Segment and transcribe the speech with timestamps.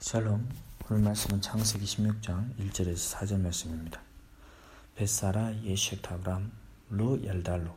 [0.00, 0.48] 샬롬
[0.88, 4.00] 오늘 말씀은 창세기 16장 1절에서 4절 말씀입니다.
[5.00, 6.52] 예ရှet 아브람
[6.90, 7.76] 로 얄달로.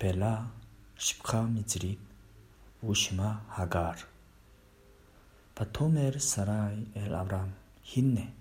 [0.00, 0.50] 벨라
[0.98, 1.96] 십카 미즈리
[2.82, 3.98] 우시마 하갈.
[5.54, 7.54] 바토메르 사라이 엘 아브람
[7.84, 8.34] 힌네.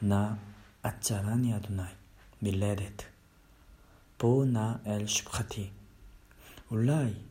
[0.00, 0.36] 나
[0.82, 1.94] 아짜라니 아두나이
[2.40, 3.06] 밀레데트.
[4.18, 5.72] 보나 엘 십카티.
[6.70, 7.24] 울라이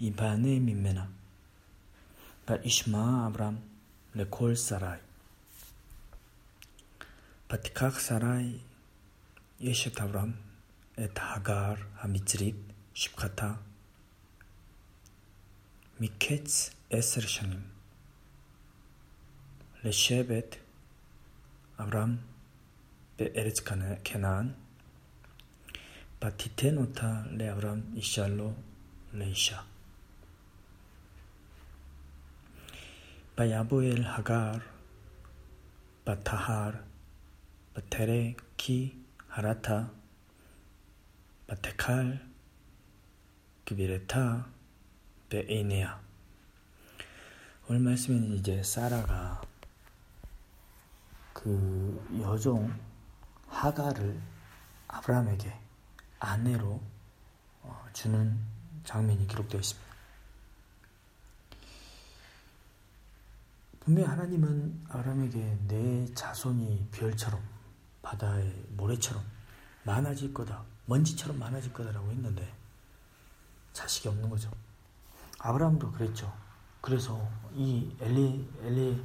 [0.00, 1.23] 이바네 미메나
[2.48, 3.56] וישמע אברהם
[4.14, 4.96] לכל שרי.
[7.52, 8.58] ותיקח שרי
[9.70, 10.32] אשת אברהם
[11.04, 12.56] את הגר המצרית
[12.94, 13.54] שפחתה
[16.00, 17.62] מקץ עשר שנים
[19.84, 20.56] לשבט
[21.80, 22.16] אברהם
[23.18, 23.60] בארץ
[24.04, 24.48] כנען
[26.24, 28.52] ותיתן אותה לאברהם אישה לו
[29.12, 29.73] לאישה.
[33.36, 34.62] Bayabo el Hagar,
[36.06, 36.84] Batahar,
[37.74, 38.94] Batere ki
[39.28, 39.90] Harata,
[41.48, 42.20] Batekal,
[43.64, 44.44] Kibireta,
[45.28, 45.98] Beenia.
[47.68, 49.42] 오늘 말씀은 이제 사라가
[51.32, 52.72] 그 여종
[53.48, 54.16] 하가를
[54.86, 55.52] 아브라함에게
[56.20, 56.80] 아내로
[57.92, 58.38] 주는
[58.84, 59.93] 장면이 기록되어 있습니다.
[63.84, 67.38] 분명히 하나님은 아람에게 내 자손이 별처럼
[68.00, 69.22] 바다의 모래처럼
[69.82, 70.64] 많아질 거다.
[70.86, 72.50] 먼지처럼 많아질 거다라고 했는데
[73.74, 74.50] 자식이 없는 거죠.
[75.38, 76.34] 아브라함도 그랬죠.
[76.80, 79.04] 그래서 이 엘리 엘리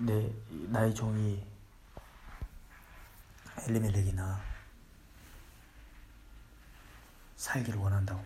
[0.00, 0.32] 내
[0.68, 1.46] 나의 종이
[3.68, 4.40] 엘리멜렉이나
[7.36, 8.20] 살기를 원한다고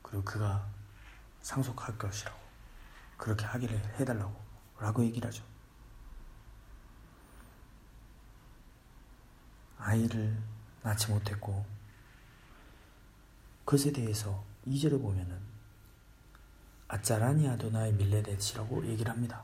[0.00, 0.66] 그리고 그가
[1.42, 2.38] 상속할 것이라고
[3.18, 4.45] 그렇게 하기를 해달라고
[4.78, 5.44] 라고 얘기를 하죠.
[9.78, 10.36] 아이를
[10.82, 11.64] 낳지 못했고
[13.64, 15.38] 그것에 대해서 2절에 보면은
[16.88, 19.42] 아짜라니 아도나의 밀레데치라고 얘기를 합니다.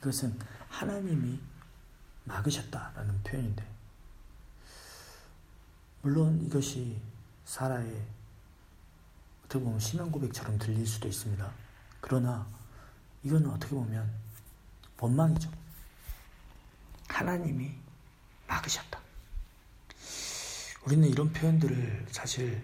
[0.00, 1.40] 이것은 하나님이
[2.24, 3.66] 막으셨다라는 표현인데
[6.02, 7.00] 물론 이것이
[7.44, 8.06] 사라의
[9.44, 11.50] 어떻게 보면 신앙 고백처럼 들릴 수도 있습니다.
[12.00, 12.46] 그러나
[13.22, 14.10] 이거는 어떻게 보면
[14.98, 15.50] 원망이죠.
[17.08, 17.72] 하나님이
[18.46, 19.00] 막으셨다.
[20.84, 22.62] 우리는 이런 표현들을 사실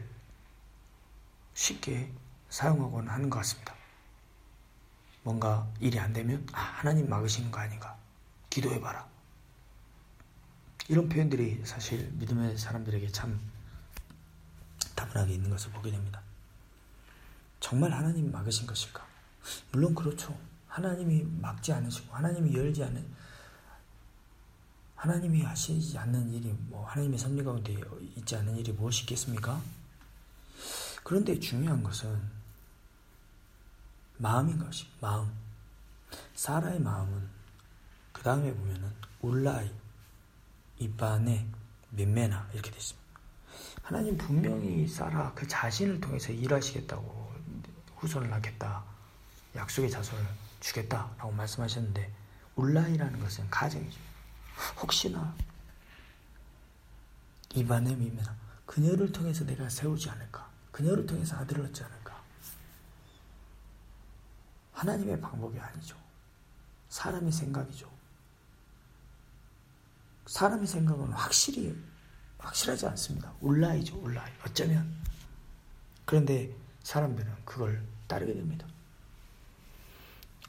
[1.55, 2.11] 쉽게
[2.49, 3.75] 사용하곤 하는 것 같습니다.
[5.23, 7.97] 뭔가 일이 안 되면, 아, 하나님 막으시는 거 아닌가.
[8.51, 9.09] 기도해 봐라.
[10.89, 13.41] 이런 표현들이 사실 믿음의 사람들에게 참
[14.95, 16.21] 다분하게 있는 것을 보게 됩니다.
[17.59, 19.14] 정말 하나님 막으신 것일까?
[19.73, 20.37] 물론 그렇죠.
[20.69, 23.07] 하나님이 막지 않으시고 하나님이 열지 않은
[24.97, 27.77] 하나님이 하시지 않는 일이 뭐 하나님의 섭리 가운데
[28.17, 29.61] 있지 않은 일이 무엇이 있겠습니까?
[31.03, 32.19] 그런데 중요한 것은
[34.17, 35.31] 마음인 것이 마음.
[36.35, 37.29] 사라의 마음은
[38.13, 38.91] 그 다음에 보면은
[39.21, 39.71] 울라이,
[40.79, 41.47] 이반에,
[41.91, 43.05] 민메나 이렇게 되어 있습니다.
[43.83, 47.35] 하나님 분명히 사라 그 자신을 통해서 일하시겠다고
[47.97, 48.94] 후손을 낳겠다.
[49.55, 50.25] 약속의 자손을
[50.61, 52.13] 주겠다라고 말씀하셨는데
[52.57, 54.01] 울라이라는 것은 가정이죠.
[54.81, 55.35] 혹시나
[57.55, 58.25] 미면
[58.67, 60.51] 그녀를 통해서 내가 세우지 않을까?
[60.73, 62.23] 그녀를 통해서 아들을 얻지 않을까?
[64.73, 65.97] 하나님의 방법이 아니죠.
[66.89, 67.93] 사람의 생각이죠.
[70.27, 71.77] 사람의 생각은 확실히
[72.39, 73.33] 확실하지 않습니다.
[73.41, 74.33] 울라이죠, 울라이.
[74.47, 74.93] 어쩌면
[76.05, 78.67] 그런데 사람들은 그걸 따르게 됩니다.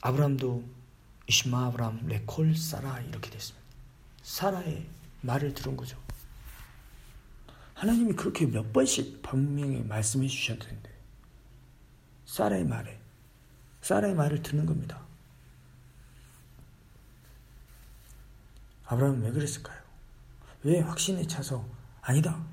[0.06, 0.62] 아브람도
[1.26, 3.66] 이시마 아브람 레콜 사라 이렇게 됐습니다.
[4.22, 4.88] 사라의
[5.22, 6.00] 말을 들은 거죠.
[7.74, 10.94] 하나님이 그렇게 몇 번씩 분명히 말씀해 주셨는데
[12.24, 13.00] 사라의 말에
[13.80, 15.04] 사라의 말을 듣는 겁니다.
[18.84, 19.82] 아브라함은 왜 그랬을까요?
[20.62, 21.68] 왜 확신에 차서
[22.00, 22.46] 아니다.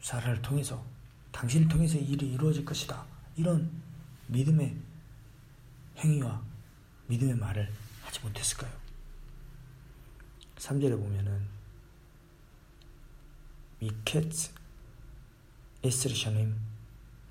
[0.00, 0.84] 사라를 통해서
[1.30, 3.06] 당신을 통해서 일이 이루어질 것이다.
[3.36, 3.70] 이런
[4.26, 4.89] 믿음의
[6.00, 6.42] 행위와
[7.06, 8.72] 믿음의 말을 하지 못했을까요?
[10.56, 11.46] 3절에 보면은
[13.78, 14.32] 미켓
[15.82, 16.54] 에스르샤님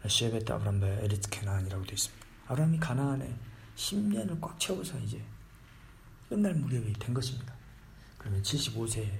[0.07, 2.25] 쉐베트 아브람바 에리츠 케나안이라고 되어 있습니다.
[2.48, 3.36] 아브람이 가나안에
[3.75, 5.24] 10년을 꽉 채워서 이제
[6.27, 7.54] 끝날 무렵이 된 것입니다.
[8.18, 9.19] 그러면 75세에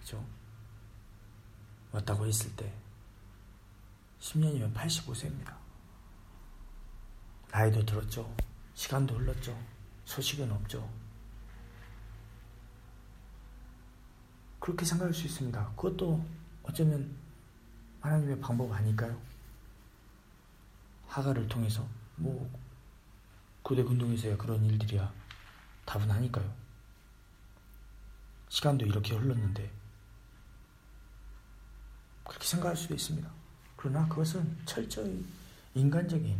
[0.00, 0.24] 그죠?
[1.92, 2.72] 왔다고 했을 때
[4.20, 5.56] 10년이면 85세입니다.
[7.50, 8.34] 나이도 들었죠.
[8.74, 9.56] 시간도 흘렀죠.
[10.04, 10.88] 소식은 없죠.
[14.58, 15.72] 그렇게 생각할 수 있습니다.
[15.76, 16.24] 그것도
[16.62, 17.16] 어쩌면
[18.00, 19.20] 하나님의 방법 아닐까요?
[21.06, 21.86] 하가를 통해서
[22.16, 22.50] 뭐
[23.62, 25.12] 고대 군동에서야 그런 일들이야
[25.84, 26.52] 다분하니까요.
[28.48, 29.70] 시간도 이렇게 흘렀는데
[32.24, 33.30] 그렇게 생각할 수도 있습니다.
[33.76, 35.24] 그러나 그것은 철저히
[35.74, 36.38] 인간적인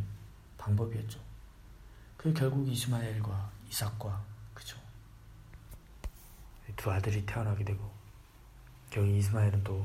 [0.59, 1.32] 방법이었죠.
[2.23, 4.25] 그 결국 이스마엘과 이삭과
[4.55, 4.79] 그죠.
[6.77, 7.93] 두 아들이 태어나게 되고
[8.91, 9.85] 결국 이스마엘은 또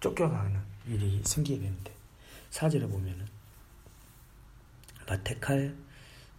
[0.00, 1.94] 쫓겨가는 일이 생기게 되는데
[2.50, 3.28] 사절에 보면은
[5.06, 5.76] 마테칼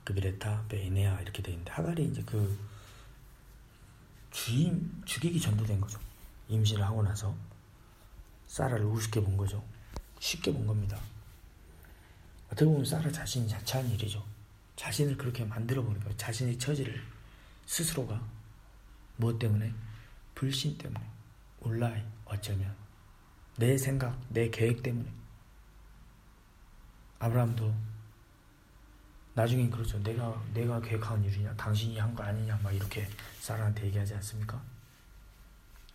[0.04, 2.60] 그비레타 베이네아 이렇게 되어 있는데 하갈이 이제 그
[4.32, 5.98] 주임 죽이기 전도 된 거죠.
[6.50, 7.34] 임신을 하고 나서
[8.48, 9.64] 사라를 우습게 본 거죠.
[10.20, 11.00] 쉽게 본 겁니다.
[12.50, 14.26] 어떻게 보면 사라 자신이 자체한 일이죠.
[14.76, 17.02] 자신을 그렇게 만들어 버리고 자신의 처지를
[17.66, 18.22] 스스로가
[19.18, 19.74] 무엇 때문에
[20.36, 21.06] 불신 때문에
[21.62, 22.74] 온라인 어쩌면
[23.58, 25.12] 내 생각 내 계획 때문에
[27.20, 27.74] 아브라함도
[29.36, 30.02] 나중엔 그렇죠.
[30.02, 33.08] 내가 내가 계획한 일이냐, 당신이 한 거 아니냐, 막 이렇게
[33.40, 34.62] 사라한테 얘기하지 않습니까?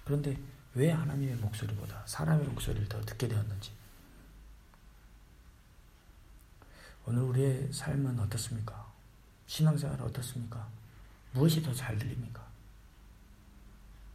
[0.05, 0.37] 그런데
[0.75, 3.71] 왜 하나님의 목소리보다 사람의 목소리를 더 듣게 되었는지
[7.07, 8.91] 오늘 우리의 삶은 어떻습니까?
[9.47, 10.67] 신앙생활 어떻습니까?
[11.33, 12.43] 무엇이 더 잘 들립니까?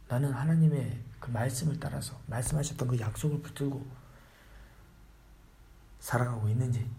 [0.08, 3.86] 나는 하나님의 그 말씀을 따라서 말씀하셨던 그 약속을 붙들고
[6.00, 6.90] 살아가고 있는지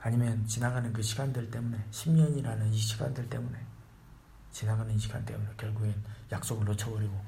[0.00, 3.58] 아니면 지나가는 그 시간들 때문에 10년이라는 이 시간들 때문에
[4.50, 5.94] 지나가는 이 시간 때문에 결국엔
[6.30, 7.24] 약속을 놓쳐버리고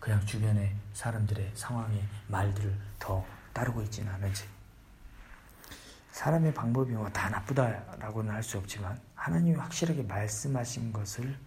[0.00, 4.55] 그냥 주변의 사람들의 상황의 말들을 더 따르고 있지는 않은지
[6.16, 11.38] 사람의 방법이 뭐 다 나쁘다라고는 할 수 없지만 하나님이 확실하게 말씀하신 것을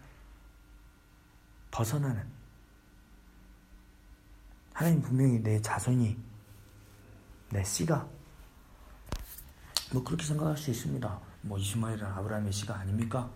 [1.71, 2.23] 벗어나는
[4.73, 6.15] 하나님 분명히 내 자손이
[7.49, 8.07] 내 씨가
[9.91, 11.19] 뭐 그렇게 생각할 수 있습니다.
[11.41, 13.27] 뭐 이스마엘은 아브라함의 씨가 아닙니까?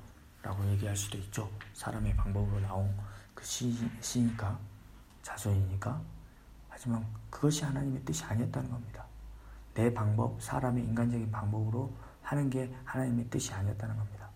[0.43, 1.49] 라고 얘기할 수도 있죠.
[1.73, 2.95] 사람의 방법으로 나온
[3.33, 4.59] 그 씨, 씨니까
[5.23, 5.99] 자손이니까
[6.69, 9.03] 하지만 그것이 하나님의 뜻이 아니었다는 겁니다.
[9.73, 14.29] 내 방법, 사람의 인간적인 방법으로 하는 게 하나님의 뜻이 아니었다는 겁니다.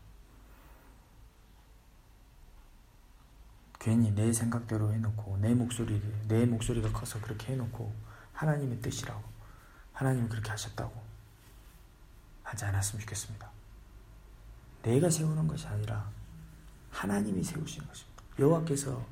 [3.79, 7.93] 괜히 내 생각대로 해놓고 내 목소리를 내 목소리가 커서 그렇게 해놓고
[8.33, 9.23] 하나님의 뜻이라고
[9.93, 10.93] 하나님이 그렇게 하셨다고
[12.43, 13.49] 하지 않았으면 좋겠습니다.
[14.81, 16.09] 내가 세우는 것이 아니라
[16.91, 18.23] 하나님이 세우신 것입니다.
[18.39, 19.05] 여호와께서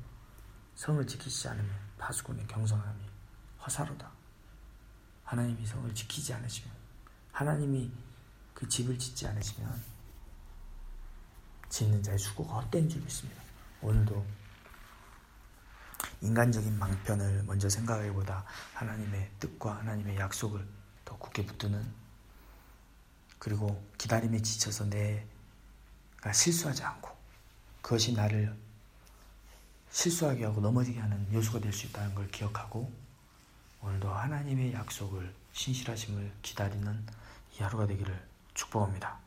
[0.74, 3.00] 성을 지키지 않으면 파수꾼의 경성함이
[3.64, 4.15] 허사로다.
[5.26, 6.74] 하나님이 성을 지키지 않으시면
[7.32, 7.92] 하나님이
[8.54, 9.82] 그 집을 짓지 않으시면
[11.68, 13.42] 짓는 자의 수고가 헛된 줄 믿습니다.
[13.82, 14.24] 오늘도
[16.22, 18.44] 인간적인 방편을 먼저 생각하기보다
[18.74, 20.66] 하나님의 뜻과 하나님의 약속을
[21.04, 21.92] 더 굳게 붙드는
[23.38, 27.10] 그리고 기다림에 지쳐서 내가 실수하지 않고
[27.82, 28.56] 그것이 나를
[29.90, 32.92] 실수하게 하고 넘어지게 하는 요소가 될 수 있다는 걸 기억하고
[33.86, 37.06] 오늘도 하나님의 약속을 신실하심을 기다리는
[37.56, 38.20] 이 하루가 되기를
[38.54, 39.25] 축복합니다.